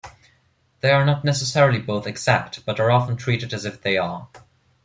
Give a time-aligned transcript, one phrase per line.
[0.79, 4.29] They are not necessarily both exact, but are often treated as if they are.